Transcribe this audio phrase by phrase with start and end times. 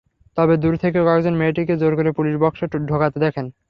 [0.37, 3.45] তবে দূর থেকে কয়েকজন মেয়েটিকে জোর করে পুলিশ বক্সে ঢোকাতে দেখেন।